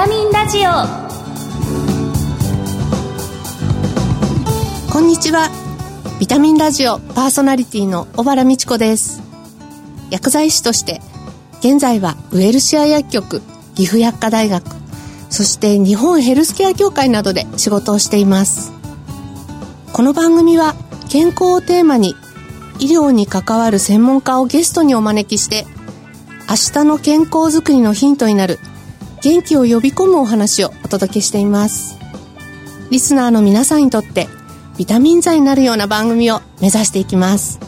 [0.00, 0.70] タミンラジオ。
[4.90, 5.50] こんにちは。
[6.18, 9.20] ビタミンラジオパーソナリティの小原美智子です。
[10.08, 11.02] 薬剤師として
[11.58, 13.42] 現在はウエルシア薬局
[13.74, 14.64] 岐阜薬科大学
[15.28, 18.72] そして日本ヘルスケア協会などで仕事をしています。
[19.92, 20.76] この番組は
[21.10, 22.16] 健康をテーマに
[22.78, 25.66] 医療に関わる専門家をゲストにお招きして
[26.48, 28.60] 明日の健康づくりのヒントになる
[29.22, 31.98] 元気を呼び込むお話をお届けしています。
[32.90, 34.28] リスナーの皆さんにとって
[34.78, 37.60] ビタミン剤になるような番組を目指していきます。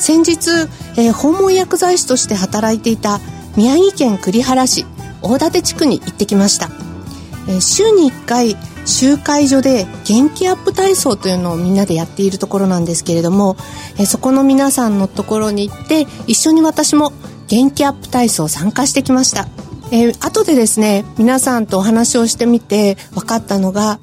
[0.00, 0.50] 先日、
[0.96, 3.20] えー、訪問薬剤師として働いていた
[3.56, 4.86] 宮城県栗原市
[5.20, 6.70] 大館地区に行ってきました、
[7.48, 13.56] えー、週に1回集会所で元気アップ体操というのをみんなでやっているところなんですけれども、
[13.98, 17.12] えー、そこの皆さんのところに行って一緒に私も
[17.48, 19.48] 元気アップ体操参加してきました、
[19.92, 23.98] えー、後でですね皆さんとお話をしてみて分かったのが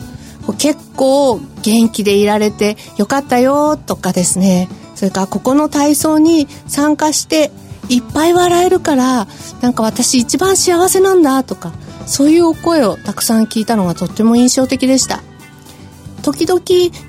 [0.57, 4.69] 結構元気でいられてよかったよとかですね。
[4.95, 7.51] それからここの体操に参加して
[7.89, 9.27] いっぱい笑えるから
[9.61, 11.71] なんか私一番幸せなんだとか
[12.07, 15.21] そういうお声をたくさん聞いたのがとっても印象的でした。
[16.23, 16.61] 時々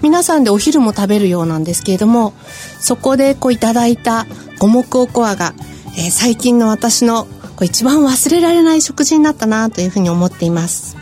[0.03, 2.35] 皆さんでお昼も食べるようなんですけれども
[2.79, 4.27] そこでこういただいた
[4.61, 5.55] 五目おこわが
[5.99, 7.27] えー、最近の私の
[7.59, 10.97] こう一番忘れられない食事になったなというふうに思っています。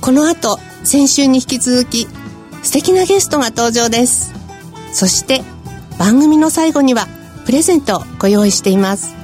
[0.00, 2.06] この後先週に引き続き
[2.62, 4.32] 素敵なゲストが登場です。
[4.92, 5.42] そして
[5.98, 7.08] 番組の最後には
[7.44, 9.16] プレゼントをご用意しています。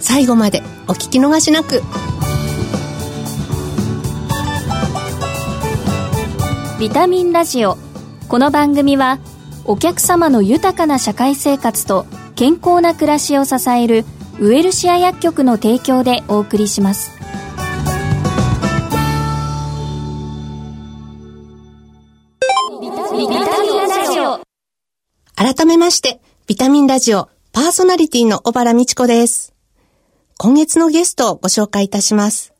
[0.00, 1.80] 最後までお聞き逃しなく。
[6.80, 7.78] ビタミンラジオ。
[8.26, 9.20] この番組は
[9.64, 14.04] お客様の豊かな社会生活と健康な暮らしを支える
[14.40, 17.12] ウエルシア薬局の提供でお送りします。
[25.36, 29.54] 改めましてビタミンラジオパーソナリティの小原美智子です。
[30.36, 32.52] 今月のゲストをご紹介いたします。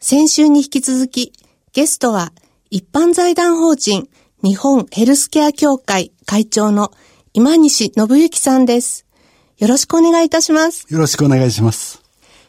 [0.00, 1.32] 先週に引き続き
[1.72, 2.32] ゲストは
[2.70, 4.08] 一般財団法人
[4.42, 6.90] 日本ヘルスケア協会会長の
[7.34, 9.03] 今西信之さんです。
[9.58, 10.86] よろしくお願いいたします。
[10.92, 12.02] よろしくお願いします。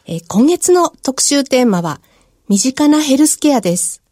[0.06, 2.00] えー、今月の特集テーマは、
[2.48, 4.02] 身近なヘルスケアです。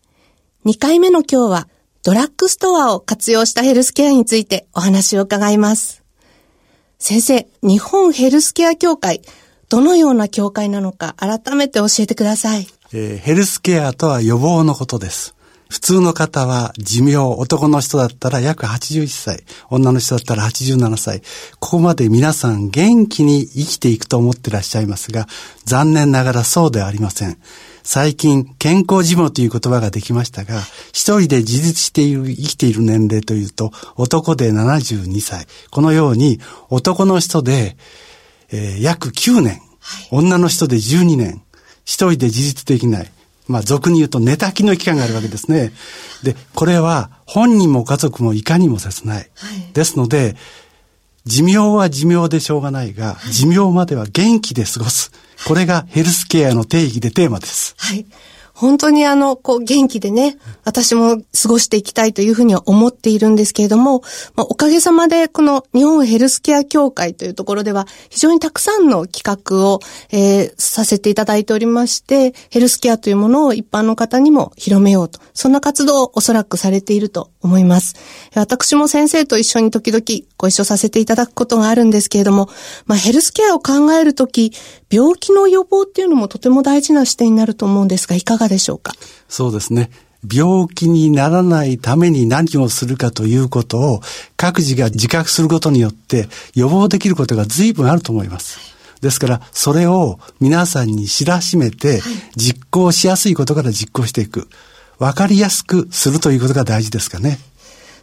[0.65, 1.69] 2回目の今日は、
[2.05, 6.03] ドラッグストアを活用したヘルスケアについてお話を伺います。
[6.99, 9.23] 先生、日本ヘルスケア協会、
[9.69, 12.69] どのような協会なのか改めて教えてください。
[12.93, 15.34] えー、ヘルスケアとは予防のことです。
[15.75, 21.21] 普通の方は寿命、男の人だったら約81歳、女の人だったら87歳。
[21.59, 25.27] ここまで皆さん元気に生きていくと思ってらっしゃいますが、
[25.65, 27.39] 残念ながらそうではありません。
[27.83, 30.61] 最近、健康寿命という言葉ができましたが、
[30.93, 35.49] 一人で自立している、生きている年齢というと、男で72歳。
[35.73, 36.39] このように、
[36.71, 37.77] 男の人で、
[38.53, 39.61] えー、約9年、
[40.13, 41.43] 女の人で12年、
[41.85, 43.11] 一人で自立できない。
[43.47, 45.73] まあ、俗に言うと寝たきの期間があるわけですね。
[46.23, 49.17] で、これは本人も家族もいかにも切ない。
[49.19, 50.37] はい、ですので、
[51.27, 55.13] 寿命は寿命でしょうがないが、はい、寿命までは元気で過ごす。
[55.47, 57.75] これがヘルスケアの定義でテーマです。
[57.79, 58.07] はい。
[58.55, 64.03] 本当にあの、こう元気でね、私も過ごしていきたいというふうには思っているんですけれども、
[64.37, 69.81] まあ、おかげさまでこの日本ヘルスケア協会というところでは非常にたくさんの企画を、
[70.13, 77.97] えー、させていただいておりまして、ヘルスケアというものを一般の方にも広めようと、そんな活動をおそらくされていると思います。
[78.37, 80.05] 私も先生と一緒に時々
[80.37, 82.49] ご一緒させていただくことがあるんですけれども、
[82.87, 84.53] まあ、ヘルスケアを考えるとき、
[84.91, 88.93] 病気の予防っていうのもとても大事な視点になると思うんですが、いかがでしょうか？
[89.29, 89.91] そうですね。
[90.33, 94.01] 病気にならないために何をするかということを
[94.37, 98.59] 各自が自覚することによって予防できることが随分あると思います。
[99.03, 102.01] ですから、それを皆さんに知らしめて、
[102.37, 104.49] 実行しやすいことから実行していく。
[104.99, 107.39] わかりやすくするということが大事ですかね。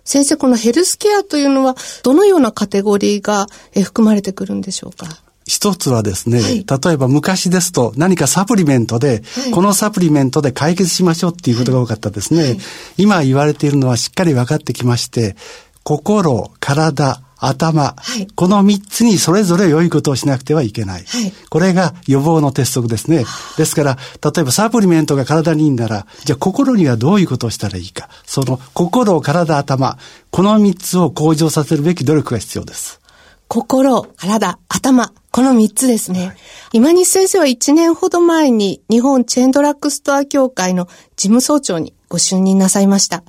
[0.04, 3.48] 先生、このヘルスケアというのは、どのようなカテゴリーが
[3.84, 5.08] 含まれてくるんでしょうか？
[5.52, 12.42] 一つはですね、はい、例えば昔ですと何かサプリメントで、はい、このサプリメントで解決しましょうっていうことが多かったですね。
[12.42, 12.58] はい、
[12.96, 15.36] 今言われているのはしっかり分かってきまして、
[15.84, 21.04] 心、体、頭、はい、この三つにそれぞれ良いことをしなくてはいけない。
[21.06, 23.26] はい、これが予防の鉄則ですね。
[23.58, 28.08] ですから、例えばサプリメントが体にいいんなら、じゃあ心にはどういうことをしたらいいか。
[28.26, 29.98] その心、体、頭、
[30.30, 33.02] この三つを向上させるべき努力が必要です。
[33.50, 36.28] 心、体、頭、この3つですね。
[36.28, 36.38] はい、
[36.74, 43.24] 今西先生は1年ほど前に日本チェーンドラッグストア協会の事務総長にご就任なさいました。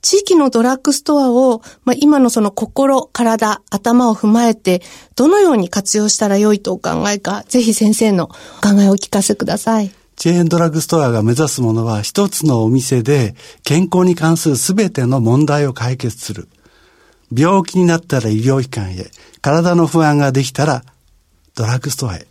[0.00, 4.82] 地域のドラッグストアを、まあ、今のその心、体、頭を踏まえて、
[5.16, 8.28] どのように活用したらよいとお考えか、ぜひ先生のお
[8.66, 9.90] 考えをお聞かせください。
[10.16, 16.48] チェーンドラッグストアが目指すものは、一つのお店で健康に関するすべての問題を解決する。
[17.34, 20.84] 病気になったら医療機関へ、体の不安ができたら
[21.54, 22.26] ドラッグストアへ。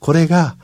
[0.00, 0.56] これが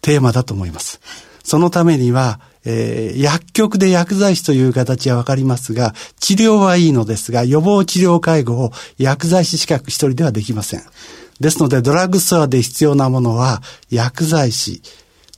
[0.00, 1.00] テーマだと思います。
[1.44, 10.82] そのためには、えー、薬局で薬剤師という形はわかりますが、治療はいいのですが、予防治療介護を薬剤師資格一人ではできません。
[11.40, 14.82] ですので、ドラッグストアで必要なものは、薬剤師、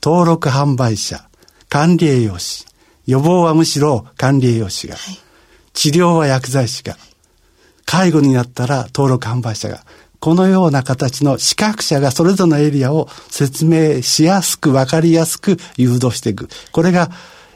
[0.03, 1.27] 登録販売者、
[1.71, 2.67] 管理栄養士、
[3.07, 5.19] 予防はむしろ管理栄養士が、はい、
[5.73, 6.97] 治療は薬剤師が、
[7.87, 9.85] 介護になったら登録販売者が、
[10.25, 16.49] このような形の資格者がそれぞれのエリアを説明しやすく、わかりやすく誘導していく。
[16.73, 17.11] これが、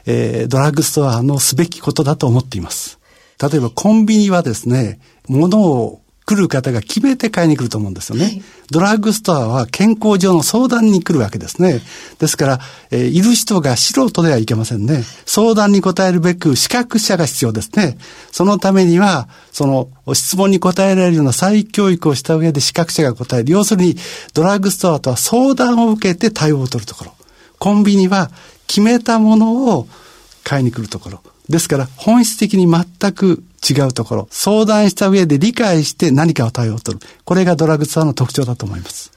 [0.05, 2.99] えー、ドラッグストアのすべきことだと思っています。
[3.41, 8.25] 例えばコンビニはですね、物を来る方が決めて買いに来ると思うんですよね。
[8.25, 11.81] はい、ドラッグストアは健康上の相談に来るわけですね。
[12.19, 12.59] ですから、
[12.91, 15.03] えー、いる人が素人ではいけませんね。
[15.25, 17.97] 相談に答えるべく資格者が必要ですね。
[18.31, 23.51] そのためには、その質問に答えられるような再教育をした上で資格者が答える。
[23.51, 23.97] 要するに、
[24.35, 27.13] ドラッグストアとは相談を受けて対応を取るところ。
[27.57, 28.29] コンビニは
[28.67, 29.87] 決めたものを
[30.43, 31.21] 買いに来るところ。
[31.49, 37.05] ですから、本質的に全く違うところ、相談した上で理解して何かを対応を取る。
[37.25, 39.11] これがドラッグストアの特徴だと思います。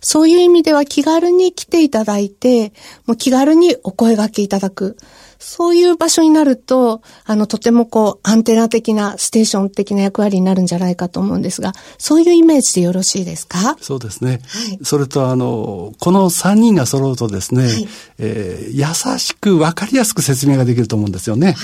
[0.00, 2.72] そういう意味では気軽に来ていただいて、
[3.06, 4.96] もう気軽にお声掛けいただく。
[5.42, 13.76] そういう場所になると、あの、とてもこう、アンテナ的な、ステーション的な役割になるんじゃないかと思うんですが、そういうイメージでよろしいですか？
[13.80, 14.40] そうですね。
[14.46, 17.88] はい、それと、あの、この3人が揃うとですね、はい、
[18.18, 21.54] えー、優しく分かりやすく説明ができると思うんですよね。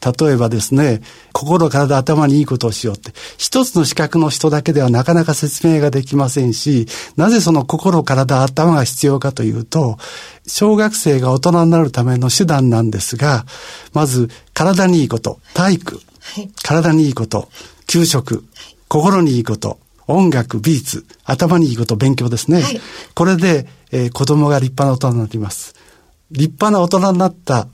[0.00, 6.86] はい、例えばですね、心、体、頭にいいことをしようって、一つの資格の人だけではなかなか説明ができませんし、
[7.16, 9.98] なぜその心、体、頭が必要かというと、
[10.46, 13.44] 小学生が大人になるための手段なんですが、
[13.92, 17.48] まず体にいいこと、体育、はい、体にいいこと、
[17.86, 18.44] 給食、
[18.88, 22.62] 心にいいこと、音楽、美術、頭にいいこと、勉強ですね。
[22.62, 22.80] はい、
[23.14, 25.74] これで、えー、子供が立派な大人になります。
[26.30, 27.68] 立派な大人になった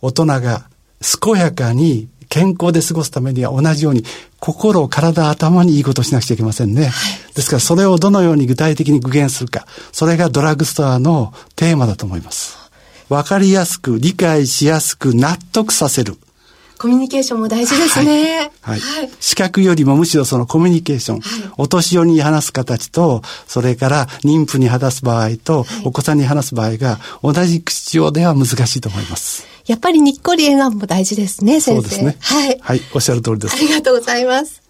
[0.00, 0.68] 大人が
[1.22, 4.02] 健やかに健康で過ごすためには同じように
[4.40, 6.86] 心、体、頭にいいことをしなくちゃいけませんね。
[6.86, 6.92] はい、
[7.32, 12.58] ですからそれをどのように具体的に具現するか、それがドラッグストアのテーマだと思います。
[13.08, 16.16] わかりやすく、理解しやすく、納得させる。
[16.84, 18.52] コミュニケーションも大事ですね。
[18.60, 18.78] はい。
[18.78, 19.10] はい。
[19.18, 21.20] 視覚よりもむしろそのコミュニケーション。
[21.20, 29.46] はい、お年寄りに話す形と、それから妊婦に話す場合と、はい、お子さんに話す場合が、同じ口調では難しいと思います。
[29.64, 31.80] やっぱりにっこり笑顔も大事ですね、先生。
[31.80, 32.18] そうですね。
[32.20, 32.58] はい。
[32.60, 32.82] はい。
[32.92, 33.54] おっしゃる通りです。
[33.54, 34.60] ありがとうございます。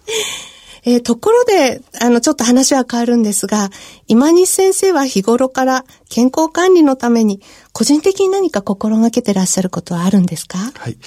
[0.87, 3.71] えー、ところで、あの、ちょっと話は変わるんですが、
[4.07, 7.41] 今西先生は日頃から健康管理のために、
[7.73, 10.59] 個人的に何か心がけてらっしゃることはあるんですか？
[10.59, 10.99] はい。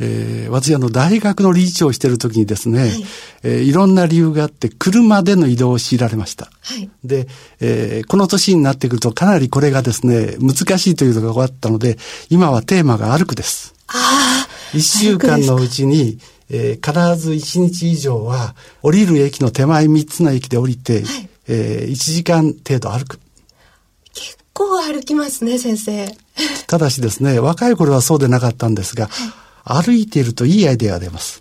[0.00, 3.04] えー、私あの、大学の理事長をしている時にですね、はい、
[3.42, 6.50] えー、いろんな理由があって、車での移動を強いられました。
[6.60, 6.90] はい。
[7.02, 7.26] で、
[7.60, 11.96] えー、この年になってくると、かなりこれがですね、難しいというのが分かったので、
[12.28, 13.74] 今はテーマが歩くです。
[13.86, 14.48] ああ。
[14.74, 16.18] 一週間のうちに、
[16.52, 21.04] えー、必ず1日以上は降りる駅の手前3つの駅で降りて、はい、
[21.48, 23.18] えー、1時間程度歩く。
[24.12, 26.06] 結構歩きますね、先生。
[26.66, 29.08] ただしですね、若い頃はそうでなかったんですが、
[29.64, 31.40] はい、歩いているといいアイデアが出ます。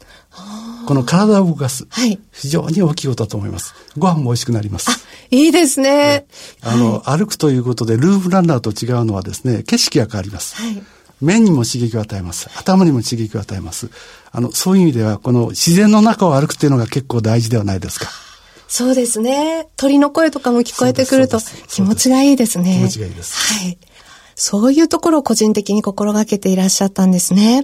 [0.88, 1.86] この体を動かす。
[1.90, 2.20] はい。
[2.32, 3.74] 非常に大きいことだと思います。
[3.98, 4.90] ご飯も美味しくなります。
[4.90, 4.94] あ、
[5.30, 6.26] いいですね。
[6.62, 10.56] あの、はい、歩くということで、ルーフランナーと違うのはですね、景色が変わります。
[10.56, 10.84] はい。
[11.22, 12.50] 目にも刺激を与えます。
[12.58, 13.90] 頭にも刺激を与えます。
[14.32, 18.10] あの、そういう意味では、この自然の中を歩くっていうのが結構大事ではないですか。
[18.68, 19.68] そうですね。
[19.76, 22.78] 鳥の声とかも聞こえてくると気持ちがいいですね。
[22.78, 23.36] 気持ちがいいです。
[23.64, 23.78] はい。
[24.36, 27.64] そういうところを個人的に心がけていらっしゃったんですね。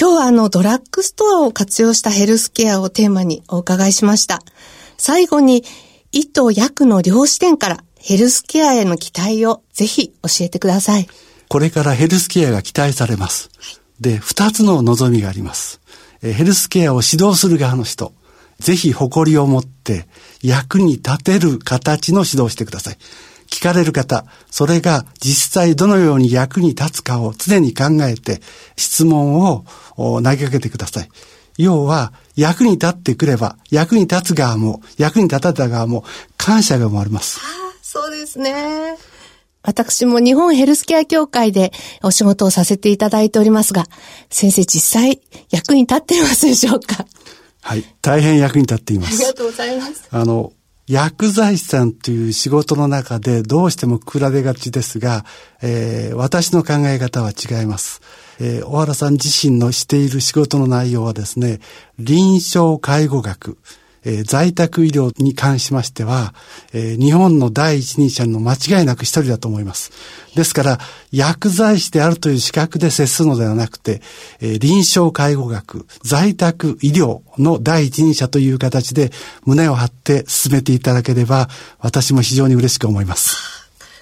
[0.00, 4.40] 今日はあのドラッグストアを活用したヘルスケアをテーマにお伺いしました。
[4.96, 5.64] 最後に、
[6.12, 11.08] 意図薬の両視点からヘルスケアへの期待をぜひ教えてください。
[11.50, 13.50] これからヘルスケアが期待されます。
[14.00, 15.80] で、二つの望みがあります。
[16.22, 18.12] えヘルスケアを指導する側の人、
[18.60, 20.06] ぜひ誇りを持って
[20.44, 22.98] 役に立てる形の指導をしてください。
[23.48, 28.40] 聞かれる方、それが実際どのように役に立つかを常に考えて
[28.76, 29.64] 質問を
[29.96, 31.08] 投げかけてください。
[31.58, 36.04] 要は、役に立ってくれば、役に立つ側も、役に立たた側も
[36.36, 37.40] 感謝が生まれます。
[37.82, 38.96] そうですね。
[39.62, 43.84] 私も日本ヘルスケア協会でお仕事をさせていただいておりますが、
[44.30, 47.04] 先生実際役に立っていますでしょうか？
[47.60, 47.84] はい。
[48.00, 49.16] 大変役に立っています。
[49.16, 50.08] ありがとうございます。
[50.10, 50.52] あの、
[50.86, 55.24] 薬剤師さんという仕事の中でどうしても比べがちですが、
[55.62, 58.00] えー、私の考え方は違います。
[58.40, 61.60] えー、小原さん自身のしている仕事の内容はですね、
[61.98, 63.58] 臨床介護学、
[64.04, 66.34] えー、在宅医療に関しましては、
[66.72, 69.92] えー、日本の第一人者の間違いなく一人だと思います。
[70.34, 70.78] ですから、
[71.12, 74.00] 薬剤師であるという資格で接するのではなくて、
[74.40, 79.10] えー、臨床介護学、在宅医療の第一人者という形で
[79.44, 83.60] 胸を張って進めていただければ、私も非常に嬉しく思います。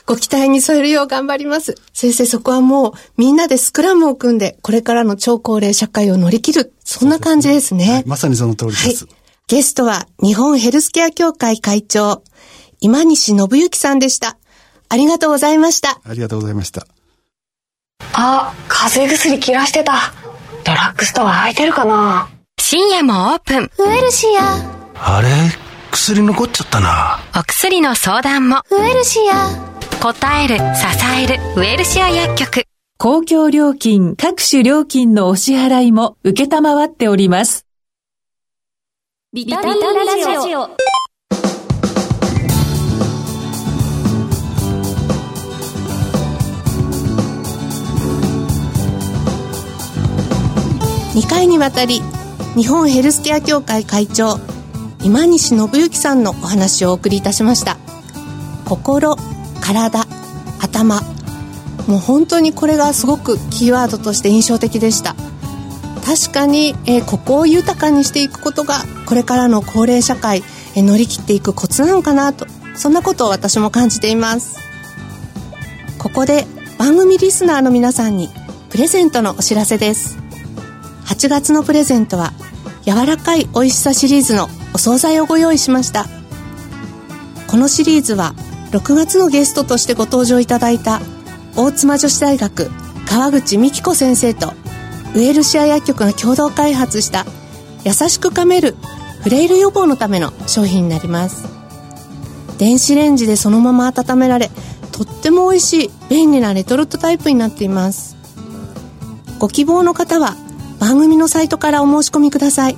[0.09, 1.75] ご期待に添えるよう頑張ります。
[1.93, 6.73] 先生、そこはもうみんなでスクラムを組んで、これからの超高齢社会を乗り切る。
[6.83, 7.85] そんな感じですね。
[7.85, 9.05] すねはい、まさにその通りです。
[9.05, 9.18] はい
[9.49, 12.23] ゲストは日本ヘルスケア協会会長、
[12.81, 14.37] 今西信之さんでした。
[14.91, 15.99] ありがとうございました。
[16.05, 16.87] ありがとうございました。
[18.13, 20.13] あ、風邪薬切らしてた。
[20.65, 22.29] ドラッグストア空いてるかな？
[22.61, 23.71] 深夜もオープン。
[23.79, 25.17] ウエルシア。
[25.17, 25.29] あれ？
[25.93, 27.19] 薬残っちゃったな。
[27.35, 28.61] お薬の相談も。
[28.71, 29.49] ウエルシア。
[30.03, 30.63] 答える、支
[31.23, 32.65] える、ウエルシア薬局。
[32.99, 37.65] 公共料金、各種料金のお支払いも受けたまわっております。
[39.31, 40.71] ビタミンラジオ。
[51.13, 52.01] 2回にわたり
[52.57, 54.39] 日本ヘルスケア協会会長
[55.05, 57.77] 今西信之さんのお話をお送りいたしました。
[58.65, 59.15] 心
[59.61, 60.07] 体
[60.59, 61.03] 頭。
[61.87, 65.15] もう本当にこれがすごくキーワードとして印象的でした。
[66.09, 70.39] 確かに、えー、ここを豊かにしていくことがこれからの高齢社会、
[70.75, 72.47] えー、乗り切っていくコツなのかなと
[72.77, 74.57] そんなことを私も感じています。
[75.99, 76.47] ここで
[76.79, 78.31] 番組リスナーの皆さんに
[78.71, 80.17] プレゼントのお知らせです。
[81.05, 82.33] 8月のプレゼントは
[82.87, 86.07] 柔らかい美味しさシリーズのお惣菜をご用意しました。
[87.49, 88.33] このシリーズは
[88.71, 91.03] 6月のゲストとしてご登場いただいた
[91.55, 92.71] 大妻女子大学
[93.07, 94.55] 川口美希子先生と
[95.19, 97.27] ウェルシア薬局が共同開発した
[97.85, 98.77] 優しく噛める
[99.21, 101.49] フレイル予防のための商品になります。
[102.57, 104.49] 電子レンジでそのまま温められ
[104.93, 108.17] とっても美味しい便利なレトルトタイプになっています。
[109.41, 110.37] ご希望の方は
[110.79, 112.77] 番組のサイトからお申し込みください。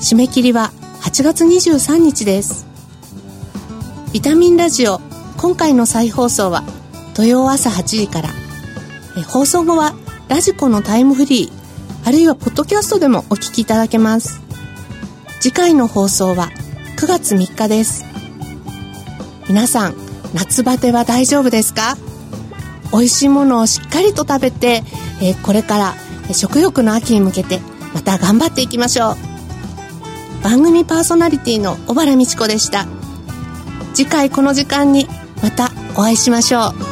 [0.00, 2.66] 締め切りは8月23日です。
[4.12, 5.00] ビタミンラジオ
[5.36, 6.64] 今回の再放送は
[7.14, 8.30] 土曜朝8時から。
[9.28, 9.94] 放送後は
[10.32, 14.40] ラジコのタイムフリー、あるいはポッドキャストでもお聞きいただけます。
[15.40, 16.48] 次回の放送は
[16.96, 18.06] 9月3日です。
[19.46, 19.94] 皆さん、
[20.32, 21.98] 夏バテは大丈夫ですか？
[22.92, 24.82] 美味しいものをしっかりと食べて、
[25.20, 25.94] えー、これから
[26.32, 27.60] 食欲の秋に向けて
[27.92, 29.16] また頑張っていきましょう。
[30.42, 32.86] 番組パーソナリティの小原美智子でした。
[33.92, 35.06] 次回この時間に
[35.42, 36.91] またお会いしましょう。